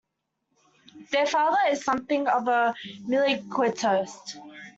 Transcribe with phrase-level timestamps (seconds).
[1.11, 2.73] Their father is something of a
[3.07, 4.35] milquetoast.